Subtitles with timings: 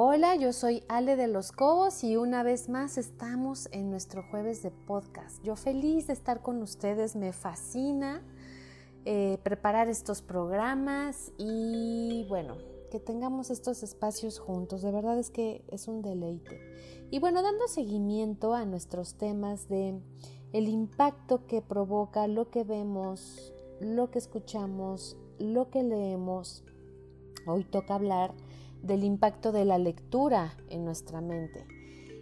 [0.00, 4.62] Hola, yo soy Ale de los Cobos y una vez más estamos en nuestro jueves
[4.62, 5.42] de podcast.
[5.42, 8.22] Yo feliz de estar con ustedes, me fascina
[9.04, 12.58] eh, preparar estos programas y bueno,
[12.92, 16.60] que tengamos estos espacios juntos, de verdad es que es un deleite.
[17.10, 20.00] Y bueno, dando seguimiento a nuestros temas de
[20.52, 26.62] el impacto que provoca lo que vemos, lo que escuchamos, lo que leemos.
[27.48, 28.32] Hoy toca hablar
[28.82, 31.66] del impacto de la lectura en nuestra mente.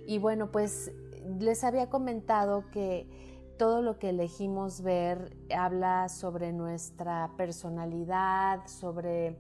[0.07, 0.93] Y bueno, pues
[1.39, 3.09] les había comentado que
[3.57, 9.39] todo lo que elegimos ver habla sobre nuestra personalidad, sobre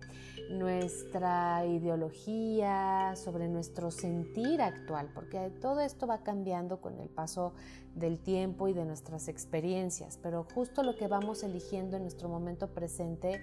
[0.50, 7.52] nuestra ideología, sobre nuestro sentir actual, porque todo esto va cambiando con el paso
[7.94, 12.68] del tiempo y de nuestras experiencias, pero justo lo que vamos eligiendo en nuestro momento
[12.68, 13.42] presente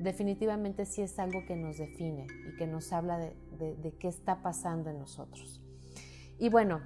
[0.00, 4.90] definitivamente sí es algo que nos define y que nos habla de, qué está pasando
[4.90, 5.60] en nosotros.
[6.38, 6.80] Y bueno,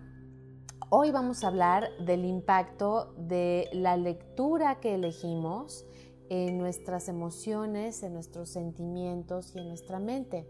[0.90, 5.86] hoy vamos a hablar del impacto de la lectura que elegimos
[6.28, 10.48] en nuestras emociones, en nuestros sentimientos y en nuestra mente.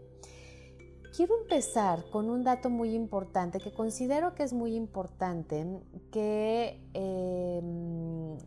[1.15, 5.65] Quiero empezar con un dato muy importante que considero que es muy importante,
[6.11, 8.37] que em,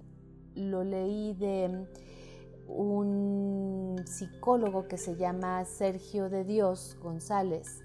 [0.55, 1.87] lo leí de
[2.69, 7.83] un psicólogo que se llama Sergio de Dios González,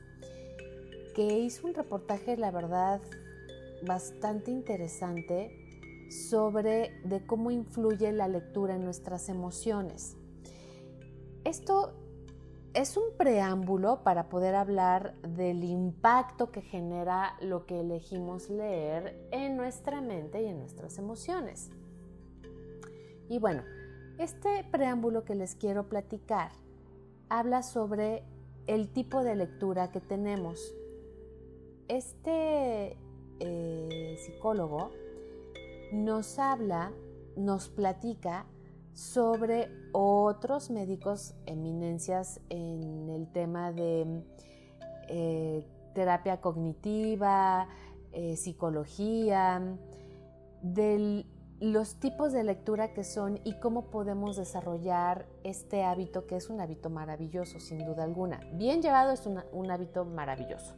[1.16, 3.02] que hizo un reportaje, la verdad,
[3.86, 5.60] bastante interesante
[6.10, 10.16] sobre de cómo influye la lectura en nuestras emociones.
[11.44, 11.94] Esto
[12.74, 19.58] es un preámbulo para poder hablar del impacto que genera lo que elegimos leer en
[19.58, 21.70] nuestra mente y en nuestras emociones.
[23.30, 23.64] Y bueno,
[24.24, 26.52] este preámbulo que les quiero platicar
[27.28, 28.24] habla sobre
[28.68, 30.74] el tipo de lectura que tenemos.
[31.90, 32.98] Este
[33.40, 34.92] eh, psicólogo
[35.92, 36.94] nos habla,
[37.36, 38.46] nos platica
[38.94, 44.24] sobre otros médicos eminencias en el tema de
[45.10, 47.68] eh, terapia cognitiva,
[48.14, 49.78] eh, psicología,
[50.62, 51.26] de
[51.72, 56.60] los tipos de lectura que son y cómo podemos desarrollar este hábito que es un
[56.60, 58.42] hábito maravilloso, sin duda alguna.
[58.54, 60.76] Bien llevado es un hábito maravilloso.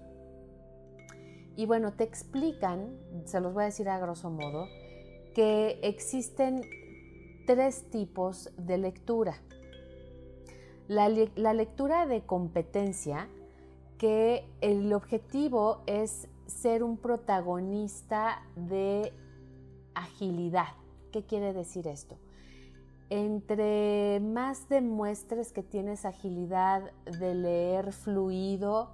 [1.55, 4.67] Y bueno, te explican, se los voy a decir a grosso modo,
[5.33, 6.61] que existen
[7.45, 9.41] tres tipos de lectura.
[10.87, 13.27] La, lectura de competencia,
[13.97, 19.13] que el objetivo es ser un protagonista de
[19.95, 20.75] agilidad.
[21.11, 22.17] ¿Qué quiere decir esto?
[23.09, 28.91] Entre más demuestres que tienes agilidad de leer fluido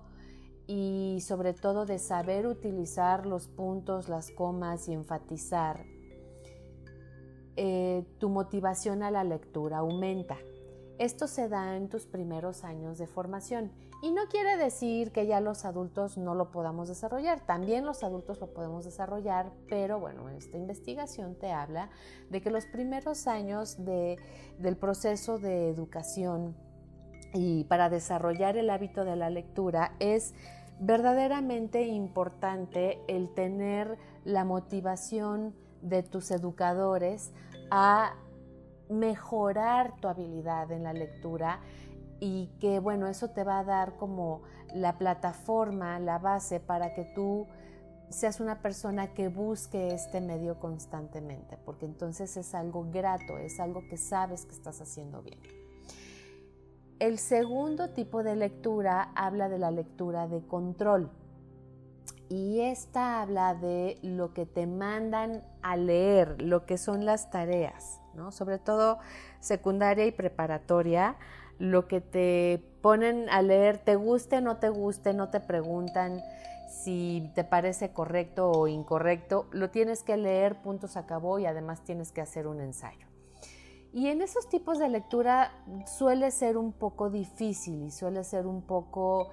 [0.68, 5.86] y sobre todo de saber utilizar los puntos, las comas y enfatizar,
[7.58, 10.38] eh, tu motivación a la lectura aumenta.
[11.02, 13.72] Esto se da en tus primeros años de formación
[14.04, 18.40] y no quiere decir que ya los adultos no lo podamos desarrollar, también los adultos
[18.40, 21.90] lo podemos desarrollar, pero bueno, esta investigación te habla
[22.30, 26.56] de que los primeros años del proceso de educación
[27.34, 30.36] y para desarrollar el hábito de la lectura es
[30.80, 37.32] verdaderamente importante el tener la motivación de tus educadores
[37.72, 38.14] a
[38.92, 41.62] mejorar tu habilidad en la lectura
[42.20, 44.44] y que bueno, eso te va a dar como
[44.74, 47.48] la plataforma, la base para que tú
[48.10, 53.88] seas una persona que busque este medio constantemente, porque entonces es algo grato, es algo
[53.90, 55.40] que sabes que estás haciendo bien.
[57.00, 61.10] El segundo tipo de lectura habla de la lectura de control
[62.30, 68.01] y esta habla de lo que te mandan a leer, lo que son las tareas,
[68.32, 69.00] Sobre todo
[69.40, 71.16] secundaria y preparatoria,
[71.60, 76.22] lo que te ponen a leer, te guste no te guste, no te preguntan
[76.70, 81.84] si te parece correcto o incorrecto, lo tienes que leer, punto se acabó y además
[81.84, 83.08] tienes que hacer un ensayo.
[83.94, 85.52] Y en esos tipos de lectura
[85.86, 89.30] suele ser un poco difícil y suele ser un poco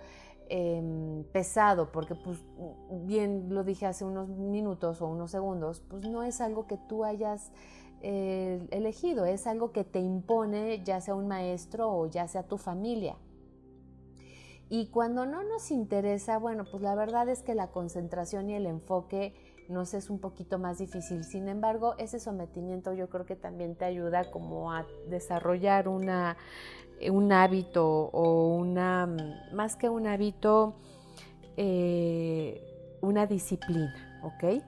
[0.51, 2.39] Em, pesado, porque pues
[3.03, 7.05] bien lo dije hace unos minutos o unos segundos, pues no es algo que tú
[7.05, 7.53] hayas
[8.03, 12.59] eh, elegido, es algo que te impone ya sea un maestro o ya sea tu
[12.59, 13.17] familia.
[14.71, 18.67] Y cuando no nos interesa, bueno, pues la verdad es que la concentración y el
[18.67, 19.35] enfoque
[19.69, 21.25] nos es un poquito más difícil.
[21.25, 26.37] Sin embargo, ese sometimiento yo creo que también te ayuda como a desarrollar una
[27.11, 29.09] un hábito o una,
[29.53, 30.75] más que un hábito,
[31.57, 32.61] eh,
[33.01, 34.63] una disciplina, ¿ok?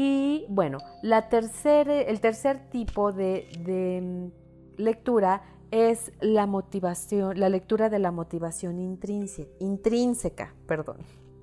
[0.00, 5.42] Y bueno, la el tercer tipo de, de mm, lectura
[5.72, 10.98] es la motivación, la lectura de la motivación intrínseca, intrínseca, perdón,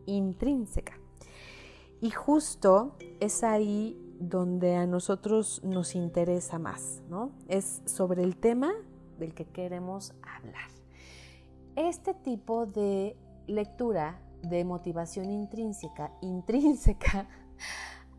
[0.06, 0.98] intrínseca.
[2.00, 7.31] Y justo es ahí donde a nosotros nos interesa más, ¿no?
[7.50, 8.72] Es sobre el tema
[9.19, 10.69] del que queremos hablar.
[11.75, 13.18] Este tipo de
[13.48, 17.28] lectura de motivación intrínseca, intrínseca,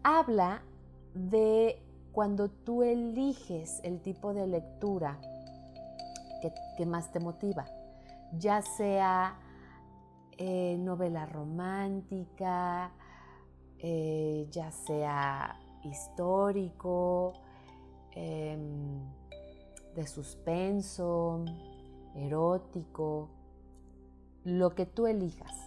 [0.07, 0.63] habla
[1.15, 1.83] de
[2.13, 5.19] cuando tú eliges el tipo de lectura
[6.77, 7.67] que, más te motiva,
[8.39, 9.37] ya sea
[10.39, 12.93] eh, novela romántica,
[13.79, 17.33] eh, ya sea histórico,
[18.13, 19.01] em,
[19.97, 21.45] de suspenso,
[22.15, 23.29] erótico,
[24.45, 25.66] lo que tú elijas.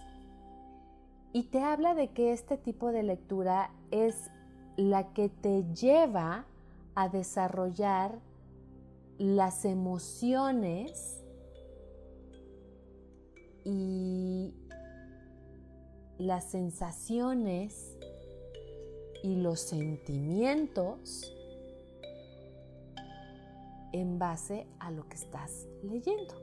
[1.32, 4.30] Y te habla de que este tipo de lectura es
[4.76, 6.44] la que te lleva
[6.94, 8.18] a desarrollar
[9.18, 11.22] las emociones
[13.64, 14.54] y
[16.18, 17.96] las sensaciones
[19.22, 21.32] y los sentimientos
[23.92, 26.34] en base a lo que estás leyendo,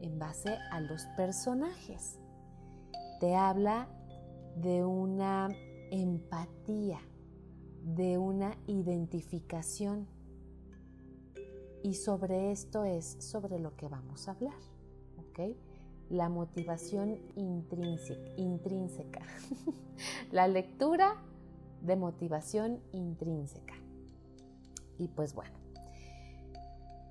[0.00, 2.18] en base a los personajes.
[3.20, 3.88] Te habla
[4.56, 5.48] de una
[5.90, 7.00] empatía,
[7.82, 10.06] de una identificación.
[11.82, 14.58] Y sobre esto es sobre lo que vamos a hablar.
[15.18, 15.56] ¿ok?
[16.08, 18.30] La motivación intrínseca.
[18.36, 19.22] intrínseca.
[20.32, 21.22] la lectura
[21.82, 23.74] de motivación intrínseca.
[24.98, 25.56] Y pues bueno,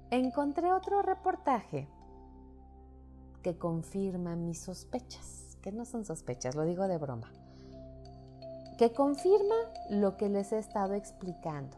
[0.10, 1.88] encontré otro reportaje
[3.42, 7.32] que confirma mis sospechas, que no son sospechas, lo digo de broma,
[8.78, 9.56] que confirma
[9.90, 11.76] lo que les he estado explicando.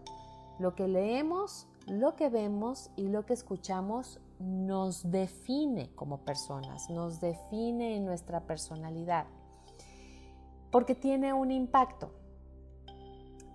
[0.60, 7.22] Lo que leemos, lo que vemos y lo que escuchamos nos define como personas, nos
[7.22, 9.26] define en nuestra personalidad,
[10.70, 12.12] porque tiene un impacto.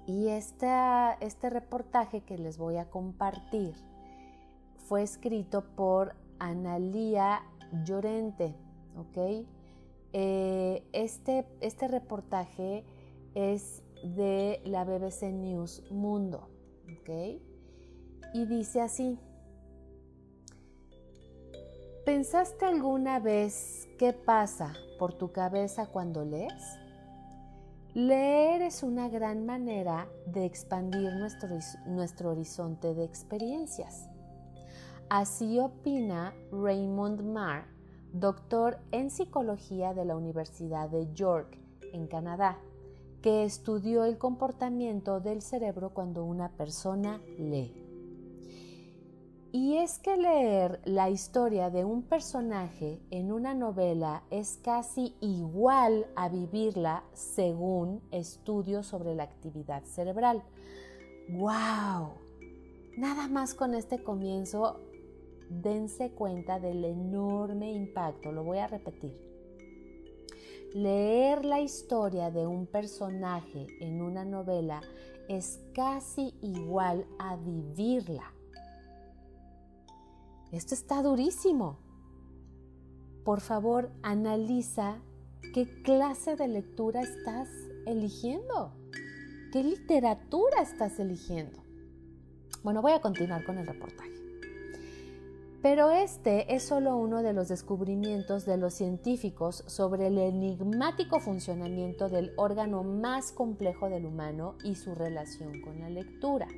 [0.07, 3.75] Y este reportaje que les voy a compartir
[4.79, 7.43] fue escrito por Analía
[7.85, 8.55] Llorente,
[8.97, 9.47] ¿ok?
[10.13, 12.85] Eh, este, este reportaje
[13.35, 16.49] es de la BBC News Mundo,
[17.01, 17.41] ¿ok?
[18.35, 19.19] Y dice así,
[22.05, 26.79] ¿pensaste alguna vez qué pasa por tu cabeza cuando lees?
[27.95, 31.51] Leer es una gran manera de expandir nuestro,
[31.87, 34.09] nuestro horizonte de experiencias.
[35.11, 37.67] Así opina Raymond Marr,
[38.13, 41.59] doctor en psicología de la Universidad de York,
[41.93, 42.59] en Canadá,
[43.23, 47.73] que estudió el comportamiento del cerebro cuando una persona lee.
[49.55, 56.07] Y es que leer la historia de un personaje en una novela es casi igual
[56.17, 60.43] a vivirla según estudios sobre la actividad cerebral.
[61.29, 62.15] ¡Wow!
[62.97, 64.81] Nada más con este comienzo,
[65.61, 68.33] dense cuenta del enorme impacto.
[68.33, 69.17] Lo voy a repetir.
[70.75, 74.81] Leer la historia de un personaje en una novela
[75.29, 78.33] es casi igual a vivirla
[80.53, 81.79] esto está durísimo.
[83.25, 84.99] Por favor, analiza
[85.55, 87.49] qué clase de lectura estás
[87.87, 88.75] eligiendo.
[89.51, 91.63] ¿Qué literatura estás eligiendo?
[92.63, 94.12] Bueno, voy a continuar con el reportaje.
[95.63, 102.09] Pero este es solo uno de los descubrimientos de los científicos sobre el enigmático funcionamiento
[102.09, 106.49] del órgano más complejo del humano y su relación con la lectura.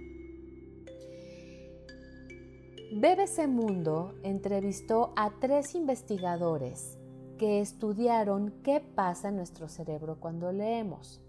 [2.92, 6.96] BBC Mundo entrevistó a tres investigadores
[7.38, 11.20] que estudiaron qué pasa en nuestro cerebro cuando leemos.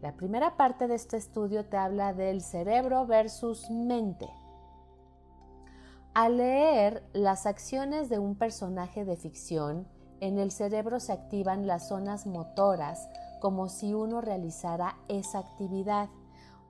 [0.00, 4.26] La primera parte de este estudio te habla del cerebro versus mente.
[6.18, 9.86] Al leer las acciones de un personaje de ficción,
[10.18, 13.08] en el cerebro se activan las zonas motoras
[13.40, 16.08] como si uno realizara esa actividad.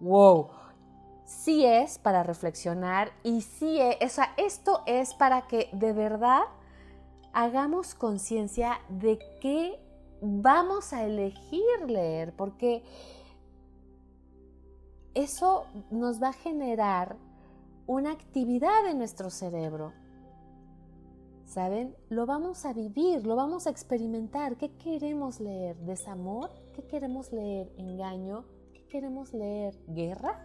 [0.00, 0.50] ¡Wow!
[1.24, 6.42] sí es para reflexionar y sí es, o sea, esto es para que de verdad
[7.32, 9.80] hagamos conciencia de qué
[10.20, 12.84] vamos a elegir leer, porque
[15.14, 17.16] eso nos va a generar
[17.88, 19.94] una actividad en nuestro cerebro.
[21.46, 21.96] ¿Saben?
[22.10, 24.58] Lo vamos a vivir, lo vamos a experimentar.
[24.58, 25.74] ¿Qué queremos leer?
[25.78, 26.50] ¿Desamor?
[26.74, 27.72] ¿Qué queremos leer?
[27.78, 28.44] ¿Engaño?
[28.74, 29.74] ¿Qué queremos leer?
[29.88, 30.38] ¿Guerra?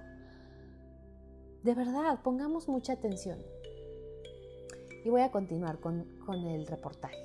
[1.63, 3.39] De verdad, pongamos mucha atención.
[5.03, 7.17] Y voy a continuar con, con el reportaje.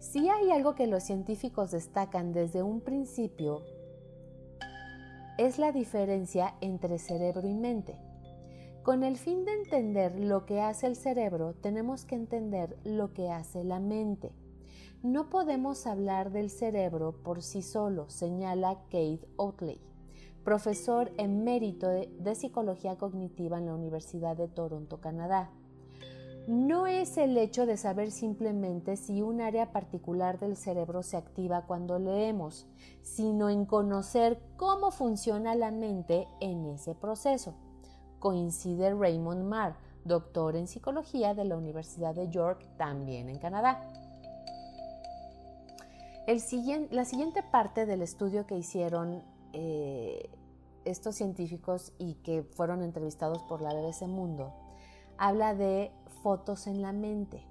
[0.00, 3.62] Si hay algo que los científicos destacan desde un principio,
[5.38, 8.03] es la diferencia entre cerebro y mente.
[8.84, 13.30] Con el fin de entender lo que hace el cerebro, tenemos que entender lo que
[13.30, 14.30] hace la mente.
[15.02, 19.80] No podemos hablar del cerebro por sí solo, señala Kate Oatley,
[20.44, 25.50] profesor emérito de, de Psicología Cognitiva en la Universidad de Toronto, Canadá.
[26.46, 31.64] No es el hecho de saber simplemente si un área particular del cerebro se activa
[31.66, 32.66] cuando leemos,
[33.00, 37.54] sino en conocer cómo funciona la mente en ese proceso
[38.24, 39.76] coincide Raymond Marr,
[40.06, 43.92] doctor en psicología de la Universidad de York, también en Canadá.
[46.90, 50.30] la siguiente parte del estudio que hicieron eh,
[50.86, 54.54] estos científicos y que fueron entrevistados por la BBC Mundo
[55.18, 57.46] habla de fotos en la mente.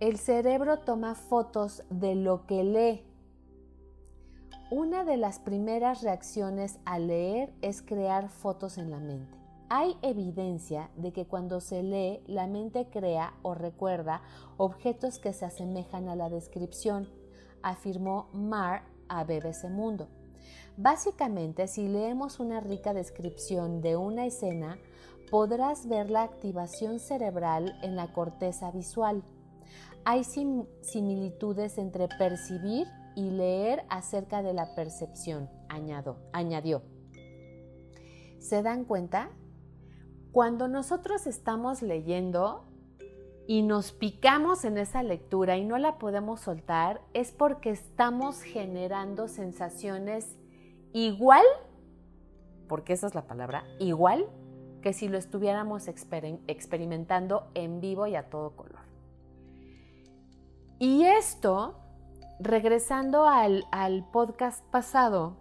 [0.00, 3.09] El cerebro toma fotos de lo que lee
[4.70, 9.36] una de las primeras reacciones al leer es crear fotos en la mente.
[9.68, 14.22] Hay evidencia de que cuando se lee, la mente crea o recuerda
[14.58, 17.08] objetos que se asemejan a la descripción,
[17.62, 20.08] afirmó Marr a BBC Mundo.
[20.76, 24.78] Básicamente, si leemos una rica descripción de una escena,
[25.32, 29.24] podrás ver la activación cerebral en la corteza visual.
[30.04, 30.22] Hay
[30.82, 32.86] similitudes entre percibir
[33.20, 35.50] y leer acerca de la percepción,
[36.32, 36.82] añadió.
[38.38, 39.30] ¿Se dan cuenta?
[40.32, 42.64] Cuando nosotros estamos leyendo
[43.46, 49.28] y nos picamos en esa lectura y no la podemos soltar, es porque estamos generando
[49.28, 50.38] sensaciones
[50.94, 51.44] igual,
[52.68, 54.26] porque esa es la palabra, igual
[54.80, 58.80] que si lo estuviéramos experimentando en vivo y a todo color.
[60.78, 61.74] Y esto
[62.40, 63.66] regresando al,
[64.12, 65.36] podcast pasado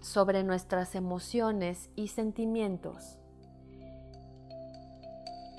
[0.00, 3.18] sobre nuestras emociones y sentimientos,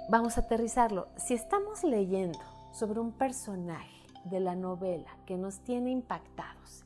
[0.10, 1.08] vamos a aterrizarlo.
[1.16, 2.40] Si estamos leyendo
[2.74, 6.84] sobre un personaje de la novela que nos tiene impactados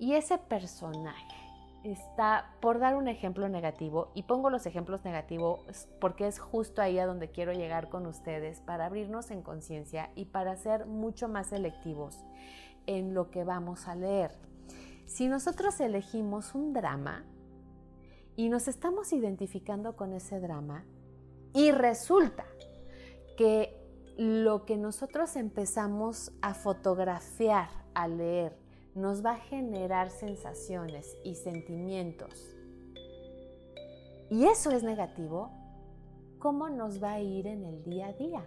[0.00, 1.29] y ese personaje
[1.84, 6.98] está, por dar un ejemplo negativo, y pongo los ejemplos negativos porque es justo ahí
[6.98, 11.48] a donde quiero llegar con ustedes para abrirnos en conciencia y para ser mucho más
[11.48, 12.24] selectivos
[12.86, 14.32] en lo que vamos a leer.
[15.06, 17.24] Si nosotros elegimos un drama
[18.36, 20.84] y nos estamos identificando con ese drama
[21.52, 22.44] y resulta
[23.36, 23.76] que
[24.16, 28.59] lo que nosotros empezamos a fotografiar, a leer,
[28.94, 32.56] nos va a generar sensaciones y sentimientos.
[34.30, 35.50] Y eso es negativo,
[36.38, 38.44] ¿cómo nos va a ir en el día a día?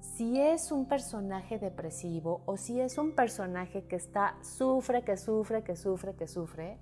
[0.00, 5.64] Si es un personaje depresivo o si es un personaje que está sufre, que sufre,
[5.64, 6.78] que sufre, que sufre,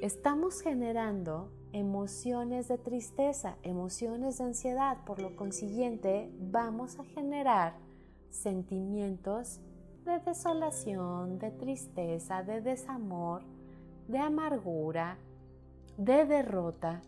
[0.00, 7.74] estamos generando emociones de tristeza, emociones de ansiedad, por lo consiguiente vamos a generar
[8.34, 9.60] sentimientos
[10.04, 13.42] de desolación, de tristeza, de desamor,
[14.08, 15.16] de amargura,
[15.96, 17.00] de derrota.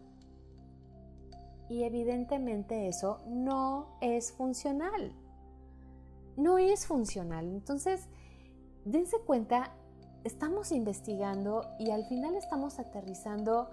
[1.69, 5.13] Y evidentemente eso no es funcional.
[6.37, 7.47] No es funcional.
[7.47, 8.09] Entonces,
[8.85, 9.75] dense cuenta,
[10.25, 13.69] estamos investigando y al final estamos aterrizando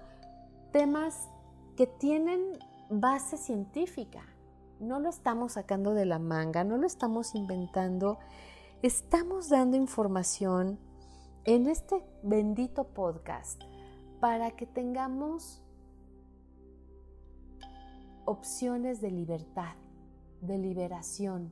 [0.72, 1.30] temas
[1.78, 2.58] que tienen
[2.90, 4.33] base científica
[4.80, 8.20] no lo estamos sacando de la manga, no lo estamos inventando,
[8.82, 10.80] estamos dando información
[11.46, 13.62] en este bendito podcast
[14.20, 15.62] para que tengamos
[18.26, 19.76] opciones de libertad,
[20.42, 21.52] de liberación,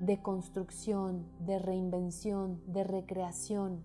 [0.00, 3.84] de construcción, de reinvención, de recreación,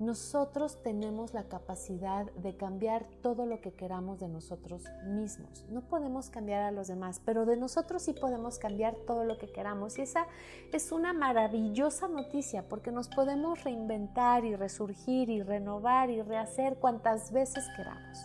[0.00, 5.66] nosotros tenemos la capacidad de cambiar todo lo que queramos de nosotros mismos.
[5.70, 9.50] No podemos cambiar a los demás, pero de nosotros sí podemos cambiar todo lo que
[9.50, 9.98] queramos.
[9.98, 10.26] Y esa
[10.72, 17.32] es una maravillosa noticia porque nos podemos reinventar y resurgir y renovar y rehacer cuantas
[17.32, 18.18] veces queramos.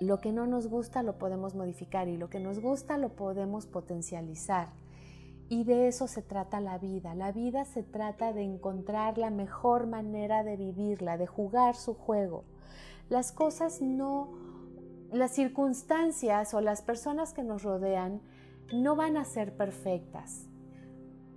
[0.00, 3.66] Lo que no nos gusta lo podemos modificar y lo que nos gusta lo podemos
[3.66, 4.81] potencializar.
[5.48, 7.14] Y de eso se trata la vida.
[7.14, 12.44] La vida se trata de encontrar la mejor manera de vivirla, de jugar su juego.
[13.08, 14.30] Las cosas no,
[15.12, 18.22] las circunstancias o las personas que nos rodean
[18.72, 20.46] no van a ser perfectas.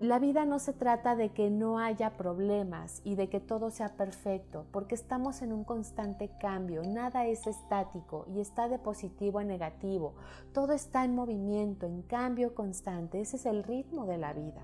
[0.05, 3.97] La vida no se trata de que no haya problemas y de que todo sea
[3.97, 9.43] perfecto, porque estamos en un constante cambio, nada es estático y está de positivo a
[9.43, 10.13] negativo,
[10.53, 14.61] todo está en movimiento, en cambio constante, ese es el ritmo de la vida.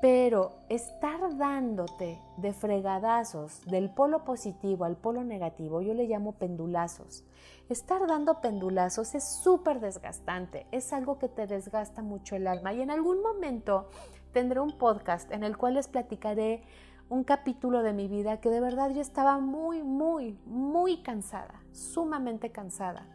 [0.00, 7.24] Pero estar dándote de fregadazos del polo positivo al polo negativo, yo le llamo pendulazos.
[7.68, 12.80] Estar dando pendulazos es súper desgastante, es algo que te desgasta mucho el alma y
[12.80, 13.88] en algún momento
[14.32, 16.62] tendré un podcast en el cual les platicaré
[17.08, 22.52] un capítulo de mi vida que de verdad yo estaba muy, muy, muy cansada, sumamente
[22.52, 23.06] cansada.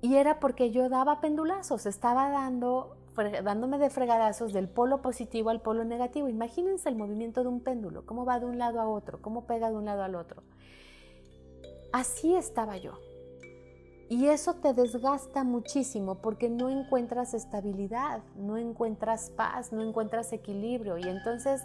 [0.00, 2.96] Y era porque yo daba pendulazos, estaba dando
[3.44, 6.28] dándome de fregadazos del polo positivo al polo negativo.
[6.28, 9.70] Imagínense el movimiento de un péndulo, cómo va de un lado a otro, cómo pega
[9.70, 10.42] de un lado al otro.
[11.92, 12.92] Así estaba yo.
[14.08, 20.98] Y eso te desgasta muchísimo porque no encuentras estabilidad, no encuentras paz, no encuentras equilibrio.
[20.98, 21.62] Y entonces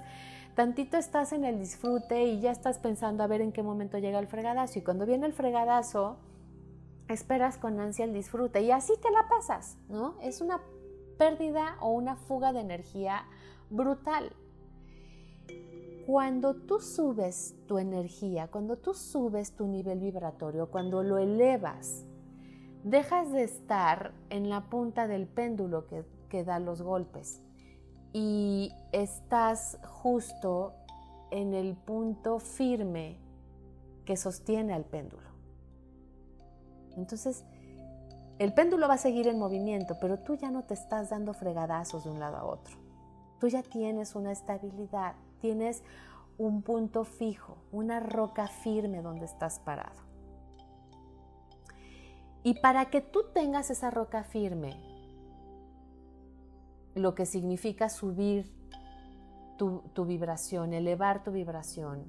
[0.56, 4.20] tantito estás en el disfrute y ya estás pensando a ver en qué momento llega
[4.20, 4.80] el fregadazo.
[4.80, 6.18] Y cuando viene el fregadazo,
[7.10, 10.16] esperas con ansia el disfrute y así te la pasas, ¿no?
[10.22, 10.62] Es una
[11.18, 13.26] pérdida o una fuga de energía
[13.70, 14.32] brutal.
[16.06, 22.06] Cuando tú subes tu energía, cuando tú subes tu nivel vibratorio, cuando lo elevas,
[22.84, 27.42] dejas de estar en la punta del péndulo que, que da los golpes
[28.14, 30.74] y estás justo
[31.32, 33.18] en el punto firme
[34.06, 35.28] que sostiene al péndulo.
[36.96, 37.44] Entonces,
[38.40, 42.04] el péndulo va a seguir en movimiento, pero tú ya no te estás dando fregadazos
[42.04, 42.78] de un lado a otro.
[43.40, 45.84] Tú ya tienes una estabilidad, tienes
[46.38, 50.02] un punto fijo, una roca firme donde estás parado.
[52.44, 54.76] Y para que tú tengas esa roca firme,
[56.94, 58.52] lo que significa subir
[59.58, 62.06] tu, tu, vibración, elevar tu vibración,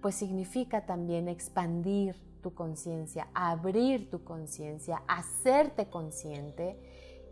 [0.00, 6.76] pues significa también expandir tu conciencia, abrir tu conciencia, hacerte consciente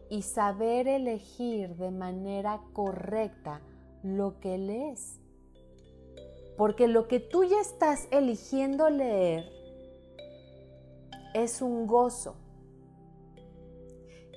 [0.09, 3.61] y saber elegir de manera correcta
[4.03, 5.21] lo que lees.
[6.57, 9.45] Porque lo que tú ya estás eligiendo leer
[11.35, 12.37] es un gozo.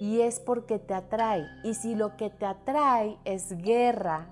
[0.02, 1.46] Y es porque te atrae.
[1.64, 4.28] Y si lo que te atrae es guerra,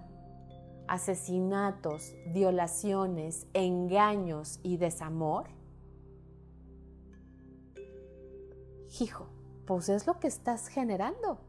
[0.89, 5.62] asesinatos, violaciones, engaños y desamor,
[8.99, 9.27] hijo,
[9.65, 11.39] pues es lo que estás generando.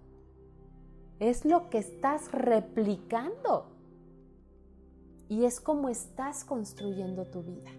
[1.21, 3.67] Es lo que estás replicando.
[5.29, 7.71] Y es como estás construyendo tu vida.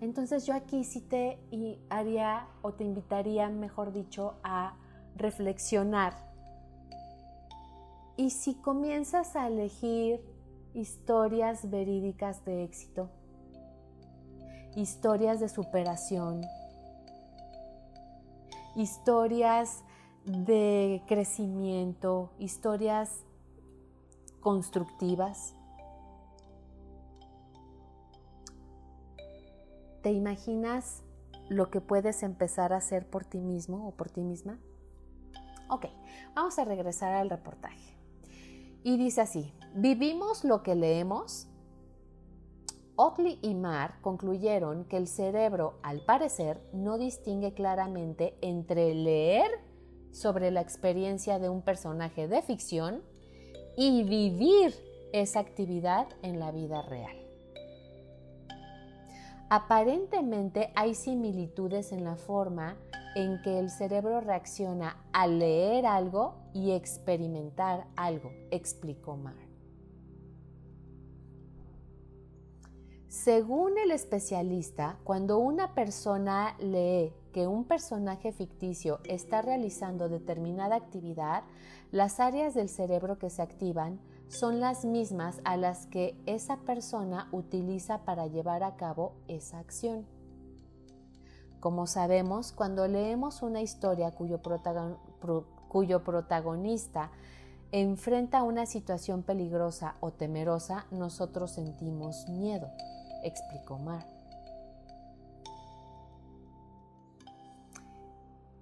[0.00, 1.38] Entonces yo aquí sí te
[1.88, 4.76] haría o te invitaría, mejor dicho, a
[5.16, 6.14] reflexionar.
[8.16, 10.20] Y si comienzas a elegir
[10.74, 13.08] historias verídicas de éxito,
[14.74, 16.42] historias de superación,
[18.76, 19.82] historias
[20.24, 23.24] de crecimiento, historias
[24.40, 25.54] constructivas.
[30.02, 31.02] ¿Te imaginas
[31.48, 34.58] lo que puedes empezar a hacer por ti mismo o por ti misma?
[35.68, 35.86] Ok,
[36.34, 37.96] vamos a regresar al reportaje.
[38.84, 41.48] Y dice así, vivimos lo que leemos
[42.96, 49.50] Otley y Marr concluyeron que el cerebro, al parecer, no distingue claramente entre leer
[50.12, 53.02] sobre la experiencia de un personaje de ficción
[53.76, 54.74] y vivir
[55.12, 57.16] esa actividad en la vida real.
[59.50, 62.76] Aparentemente hay similitudes en la forma
[63.14, 69.45] en que el cerebro reacciona al leer algo y experimentar algo, explicó Marr.
[73.26, 81.42] Según el especialista, cuando una persona lee que un personaje ficticio está realizando determinada actividad,
[81.90, 87.28] las áreas del cerebro que se activan son las mismas a las que esa persona
[87.32, 90.06] utiliza para llevar a cabo esa acción.
[91.58, 94.40] Como sabemos, cuando leemos una historia cuyo,
[96.04, 97.10] protagonista
[97.72, 102.68] enfrenta una situación peligrosa o temerosa, nosotros sentimos miedo
[103.22, 104.06] explicó Mar.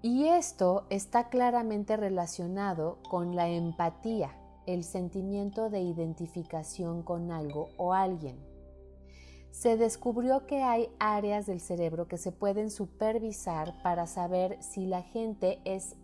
[0.02, 4.36] Y esto está claramente relacionado con la empatía,
[4.66, 8.38] el sentimiento de identificación con algo o alguien.
[9.50, 15.02] se descubrió que hay áreas del cerebro que se pueden supervisar para saber si la
[15.02, 15.96] gente es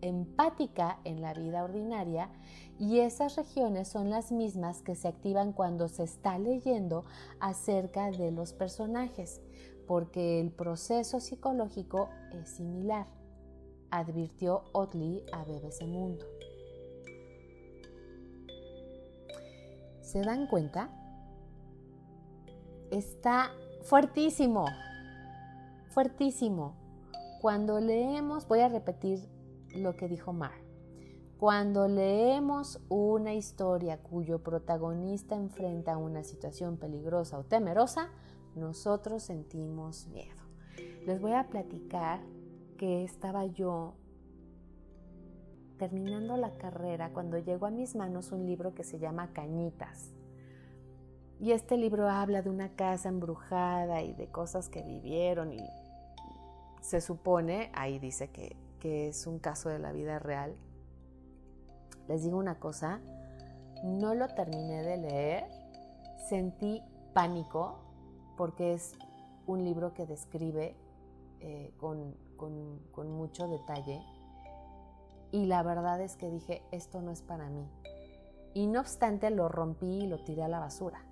[0.00, 2.28] empática en la vida ordinaria
[2.78, 7.04] y esas regiones son las mismas que se activan cuando se está leyendo
[7.40, 9.40] acerca de los personajes,
[9.86, 13.06] porque el proceso psicológico es similar,
[13.90, 16.26] advirtió Otley a BBC Mundo.
[20.02, 20.90] ¿Se dan cuenta?
[22.90, 23.50] Está
[23.82, 24.66] fuertísimo,
[25.88, 26.76] fuertísimo.
[27.40, 29.28] Cuando leemos, voy a repetir
[29.78, 30.66] lo que dijo Mar.
[31.38, 38.08] Cuando leemos una historia cuyo protagonista enfrenta una situación peligrosa o temerosa,
[38.54, 40.42] nosotros sentimos miedo.
[41.04, 42.20] Les voy a platicar
[42.78, 43.94] que estaba yo
[45.78, 50.14] terminando la carrera cuando llegó a mis manos un libro que se llama Cañitas.
[51.38, 55.60] Y este libro habla de una casa embrujada y de cosas que vivieron y
[56.80, 60.54] se supone, ahí dice que, que es un caso de la vida real.
[62.08, 63.00] Les digo una cosa,
[63.82, 65.44] no lo terminé de leer,
[66.28, 66.82] sentí
[67.14, 67.78] pánico
[68.36, 68.92] porque es
[69.46, 70.76] un libro que describe
[71.40, 74.02] eh, con, con mucho detalle
[75.32, 77.68] y la verdad es que dije, esto no es para mí.
[78.54, 81.04] Y no obstante lo rompí y lo tiré a la basura.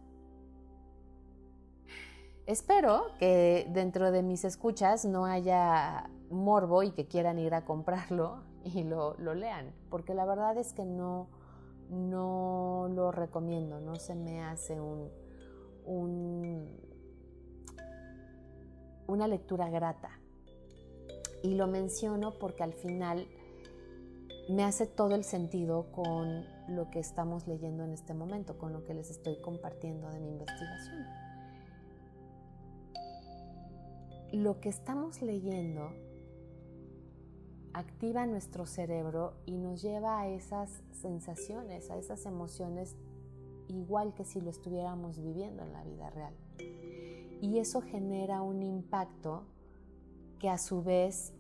[2.46, 8.42] Espero que dentro de mis escuchas no haya morbo y que quieran ir a comprarlo
[8.64, 11.28] y lo, lean, porque la verdad es que no,
[11.88, 15.09] no lo recomiendo, no se me hace un,
[19.07, 20.11] una lectura grata.
[21.42, 23.26] Y lo menciono porque al final
[24.50, 28.85] me hace todo el sentido con lo que estamos leyendo en este momento, con lo
[28.85, 31.23] que les estoy compartiendo de mi investigación.
[34.35, 35.92] Lo que estamos leyendo
[37.73, 42.97] activa nuestro cerebro y nos lleva a esas sensaciones, a esas emociones,
[43.68, 46.35] igual que si lo estuviéramos viviendo en la vida real.
[47.42, 49.44] Y eso genera un impacto
[50.40, 51.33] que a su vez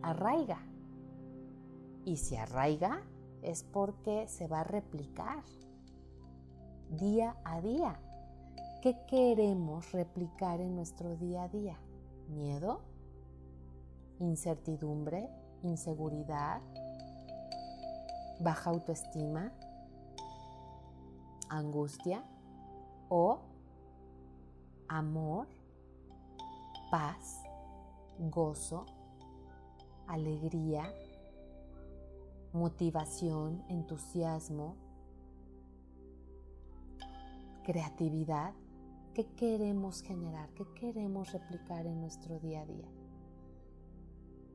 [0.00, 0.62] arraiga
[2.06, 3.02] y si arraiga
[3.42, 5.44] es porque se va a replicar
[6.88, 8.00] día a día.
[8.82, 11.78] ¿Qué queremos replicar en nuestro día a día?
[12.28, 12.80] ¿Miedo?
[14.18, 15.28] ¿Incertidumbre?
[15.62, 16.60] ¿Inseguridad?
[18.40, 19.52] ¿Baja autoestima?
[21.48, 22.24] ¿Angustia?
[23.08, 23.38] ¿O
[24.88, 25.46] amor?
[26.90, 27.40] ¿Paz?
[28.18, 28.84] ¿Gozo?
[30.08, 30.92] ¿Alegría?
[32.52, 34.76] motivación, entusiasmo,
[37.64, 38.52] creatividad.
[39.14, 40.48] ¿Qué queremos generar?
[40.54, 42.88] ¿Qué queremos replicar en nuestro día a día?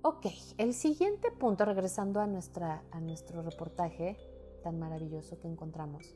[0.02, 4.18] Ok, el siguiente punto, regresando a, nuestra, a nuestro reportaje
[4.64, 6.16] tan maravilloso que encontramos.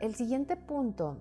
[0.00, 1.18] El siguiente punto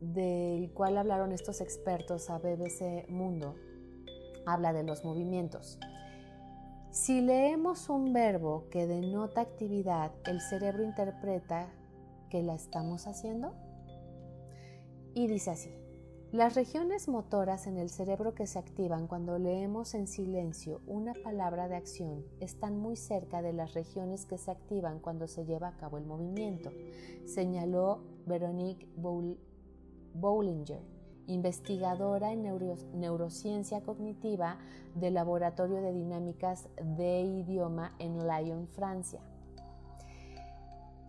[0.00, 3.56] del cual hablaron estos expertos a BBC Mundo
[4.46, 5.78] habla de los movimientos.
[6.90, 11.68] Si leemos un verbo que denota actividad, el cerebro interpreta
[12.30, 13.54] que la estamos haciendo.
[15.18, 15.74] Y dice así,
[16.30, 21.66] las regiones motoras en el cerebro que se activan cuando leemos en silencio una palabra
[21.66, 25.76] de acción están muy cerca de las regiones que se activan cuando se lleva a
[25.76, 26.70] cabo el movimiento,
[27.26, 28.86] señaló Veronique
[30.14, 30.84] Bowlinger
[31.26, 32.44] investigadora en
[32.94, 34.60] neurociencia cognitiva
[34.94, 39.20] del Laboratorio de Dinámicas de Idioma en Lyon, Francia.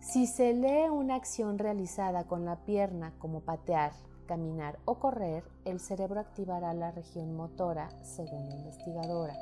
[0.00, 3.92] Si se lee una acción realizada con la pierna como patear,
[4.26, 9.36] caminar o correr, el cerebro activará la región motora, según la investigadora.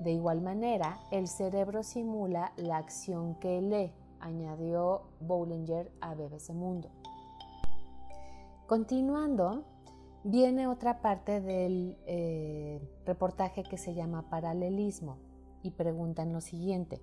[0.00, 6.90] De igual manera, el cerebro simula la acción que lee, añadió Bollinger a BBC Mundo.
[8.66, 9.64] Continuando,
[10.24, 15.18] viene otra parte del eh, reportaje que se llama paralelismo
[15.62, 17.00] y preguntan lo siguiente.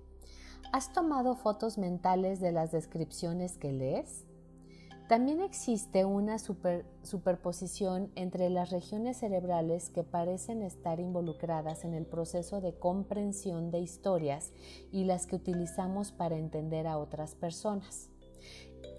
[0.70, 4.26] ¿Has tomado fotos mentales de las descripciones que lees?
[5.08, 12.62] También existe una superposición entre las regiones cerebrales que parecen estar involucradas en el proceso
[12.62, 14.52] de comprensión de historias
[14.90, 18.08] y las que utilizamos para entender a otras personas.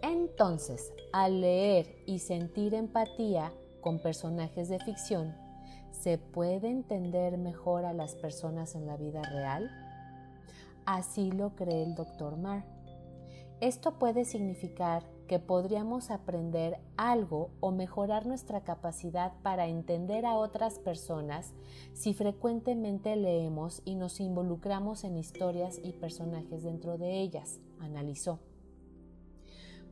[0.04, 5.36] Entonces, al leer y sentir empatía con personajes de ficción,
[5.92, 9.83] ¿se puede entender mejor a las personas en la vida real?
[10.86, 12.38] Así lo cree el Dr.
[12.38, 12.66] Marr.
[13.62, 20.80] Esto puede significar que podríamos aprender algo o mejorar nuestra capacidad para entender a otras
[20.80, 21.54] personas
[21.94, 28.40] si frecuentemente leemos y nos involucramos en historias y personajes dentro de ellas, analizó.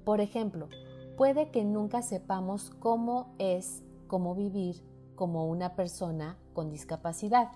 [0.03, 0.67] Por ejemplo,
[1.15, 4.83] puede que nunca sepamos cómo es, cómo vivir
[5.15, 7.51] como una persona con discapacidad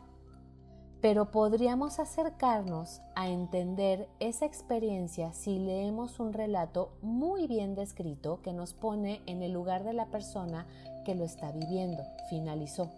[1.05, 8.53] pero podríamos acercarnos a entender esa experiencia si leemos un relato muy bien descrito que
[8.53, 10.65] nos pone en el lugar de la persona
[11.05, 12.89] que lo está viviendo, finalizó.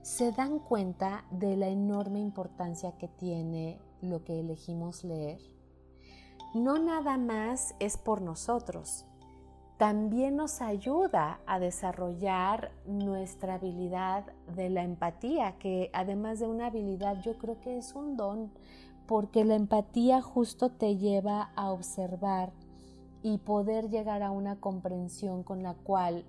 [0.00, 5.42] ¿Se dan cuenta de la enorme importancia que tiene lo que elegimos leer?
[6.54, 9.04] No nada más es por nosotros,
[9.76, 17.20] también nos ayuda a desarrollar nuestra habilidad de la empatía, que además de una habilidad
[17.22, 18.50] yo creo que es un don,
[19.06, 22.52] porque la empatía justo te lleva a observar
[23.22, 26.24] y poder llegar a una comprensión con la cual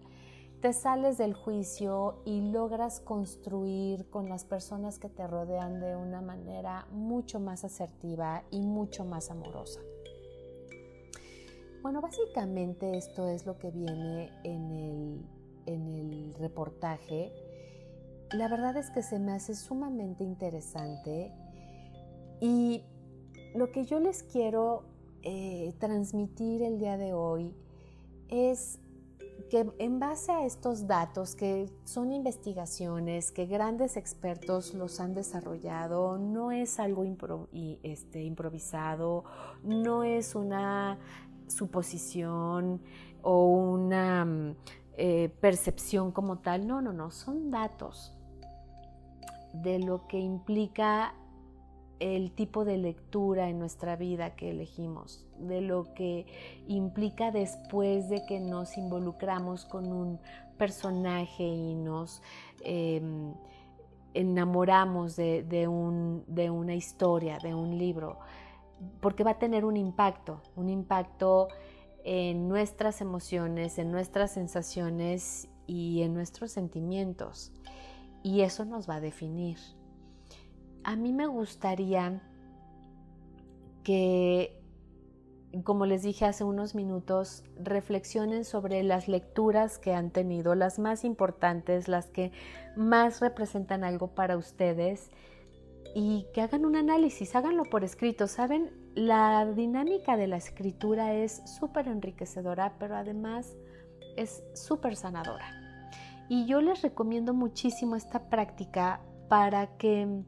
[0.62, 6.22] te sales del juicio y logras construir con las personas que te rodean de una
[6.22, 9.82] manera mucho más asertiva y mucho más amorosa.
[11.82, 15.26] Bueno, básicamente esto es lo que viene en el,
[15.66, 17.32] en el reportaje.
[18.34, 21.32] La verdad es que se me hace sumamente interesante
[22.42, 22.84] y
[23.56, 24.84] lo que yo les quiero
[25.24, 27.56] eh, transmitir el día de hoy
[28.30, 28.80] es
[29.50, 36.18] que en base a estos datos, que son investigaciones, que grandes expertos los han desarrollado,
[36.18, 37.06] no es algo
[37.84, 39.24] este, improvisado,
[39.64, 41.00] no es una
[41.48, 42.82] suposición
[43.22, 44.56] o una mm,
[44.98, 46.68] eh, percepción como tal.
[46.68, 48.14] No, no, no, son datos
[49.54, 51.14] de lo que implica
[52.00, 56.28] el tipo de lectura en nuestra vida que elegimos, de lo que
[56.68, 60.20] implica después de que nos involucramos con un
[60.58, 62.22] personaje y nos
[62.64, 63.34] em,
[64.14, 68.18] enamoramos de, un, de una historia, de un libro
[69.02, 71.48] porque va a tener un impacto, un impacto
[72.04, 77.52] en nuestras emociones, en nuestras sensaciones y en nuestros sentimientos.
[78.24, 79.58] Y eso nos va a definir.
[80.84, 82.22] A mí me gustaría
[83.84, 84.62] que,
[85.64, 91.04] como les dije hace unos minutos, reflexionen sobre las lecturas que han tenido, las más
[91.04, 92.32] importantes, las que
[92.76, 95.10] más representan algo para ustedes
[95.96, 98.28] y que hagan un análisis, háganlo por escrito.
[98.28, 103.56] Saben, la dinámica de la escritura es súper enriquecedora, pero además
[104.16, 105.46] es súper sanadora.
[106.30, 110.24] Y yo les recomiendo muchísimo esta práctica para que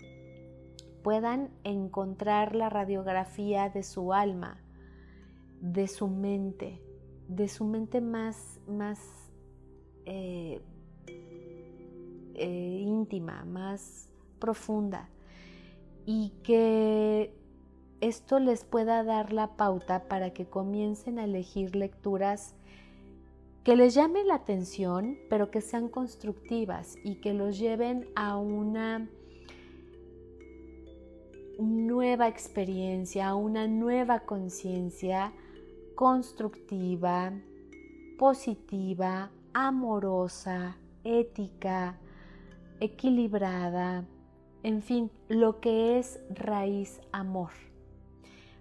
[1.04, 4.62] puedan encontrar la radiografía de su alma,
[5.62, 6.82] de su mente,
[7.28, 9.00] de su mente más, más
[10.06, 10.62] eh,
[12.36, 15.10] eh, íntima, más profunda
[16.12, 17.32] y que
[18.02, 22.56] esto les pueda dar la pauta para que comiencen a elegir lecturas
[23.64, 29.08] que les llamen la atención, pero que sean constructivas y que los lleven a una
[31.60, 35.32] nueva experiencia, a una nueva conciencia
[35.94, 37.34] constructiva,
[38.18, 42.00] positiva, amorosa, ética,
[42.80, 44.08] equilibrada,
[44.64, 47.52] en fin, lo que es raíz amor.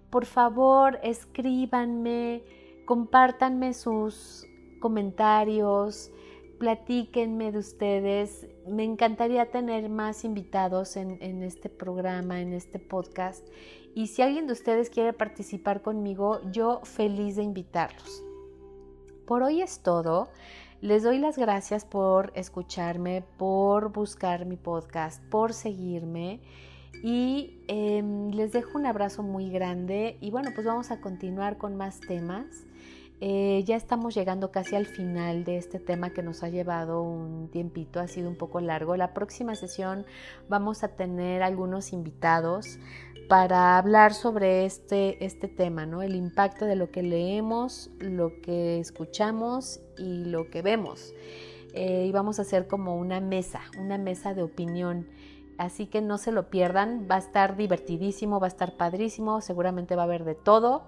[0.09, 2.43] Por favor, escríbanme,
[2.85, 4.45] compártanme sus
[4.79, 6.11] comentarios,
[6.57, 8.47] platíquenme de ustedes.
[8.67, 13.47] Me encantaría tener más invitados en, en, este programa, en este podcast.
[13.93, 18.23] Y si alguien de ustedes quiere participar conmigo, yo feliz de invitarlos.
[19.27, 20.29] Por hoy es todo.
[20.81, 26.39] Les doy las gracias por escucharme, por buscar mi podcast, por seguirme
[27.03, 31.75] y em, les dejo un abrazo muy grande y bueno, pues vamos a continuar con
[31.75, 32.45] más temas.
[33.19, 37.49] Eh, ya estamos llegando casi al final de este tema que nos ha llevado un
[37.51, 38.95] tiempito, ha sido un poco largo.
[38.95, 40.05] La próxima sesión
[40.47, 42.79] vamos a tener algunos invitados
[43.29, 46.01] para hablar sobre este, este tema, ¿no?
[46.01, 51.13] El impacto de lo que leemos, lo que escuchamos y lo que vemos.
[51.75, 55.07] Eh, y vamos a hacer como una mesa, una mesa de opinión.
[55.59, 59.95] Así que no se lo pierdan, va a estar divertidísimo, va a estar padrísimo, seguramente
[59.95, 60.87] va a haber de todo.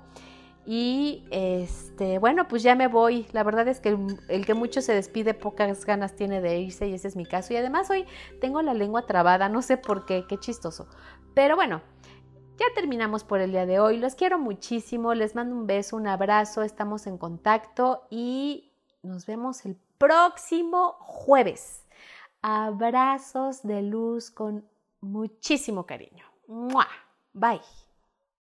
[0.65, 3.27] Y este, bueno, pues ya me voy.
[3.33, 3.95] La verdad es que
[4.29, 7.53] el, que mucho se despide, pocas ganas tiene de irse, y ese es mi caso.
[7.53, 8.05] Y además hoy
[8.39, 10.87] tengo la lengua trabada, no sé por qué, qué chistoso.
[11.35, 11.81] Pero bueno,
[12.61, 13.97] Ya terminamos por el día de hoy.
[13.97, 15.15] Los quiero muchísimo.
[15.15, 16.61] Les mando un beso, un abrazo.
[16.61, 18.71] Estamos en contacto y
[19.01, 21.87] nos vemos el próximo jueves.
[22.43, 24.69] Abrazos de luz con
[24.99, 26.23] muchísimo cariño.
[27.33, 27.61] Bye.